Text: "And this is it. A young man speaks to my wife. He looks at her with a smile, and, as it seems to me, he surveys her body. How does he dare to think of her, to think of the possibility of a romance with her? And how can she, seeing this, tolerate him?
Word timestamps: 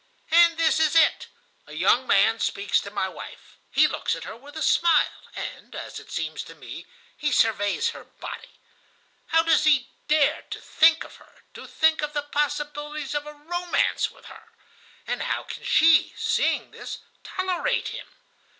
"And 0.31 0.57
this 0.57 0.79
is 0.79 0.95
it. 0.95 1.27
A 1.67 1.73
young 1.73 2.07
man 2.07 2.39
speaks 2.39 2.81
to 2.81 2.89
my 2.89 3.07
wife. 3.07 3.59
He 3.69 3.87
looks 3.87 4.15
at 4.15 4.23
her 4.23 4.35
with 4.35 4.55
a 4.57 4.63
smile, 4.63 5.27
and, 5.35 5.75
as 5.75 5.99
it 5.99 6.09
seems 6.09 6.41
to 6.45 6.55
me, 6.55 6.87
he 7.15 7.31
surveys 7.31 7.91
her 7.91 8.03
body. 8.03 8.57
How 9.27 9.43
does 9.43 9.63
he 9.65 9.89
dare 10.07 10.41
to 10.49 10.59
think 10.59 11.03
of 11.03 11.17
her, 11.17 11.43
to 11.53 11.67
think 11.67 12.01
of 12.01 12.13
the 12.13 12.23
possibility 12.23 13.15
of 13.15 13.27
a 13.27 13.33
romance 13.33 14.09
with 14.09 14.25
her? 14.25 14.47
And 15.05 15.21
how 15.21 15.43
can 15.43 15.63
she, 15.63 16.15
seeing 16.17 16.71
this, 16.71 17.01
tolerate 17.23 17.89
him? 17.89 18.07